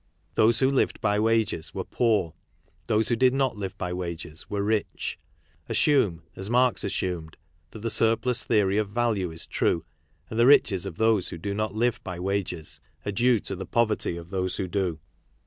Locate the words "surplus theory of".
7.91-8.89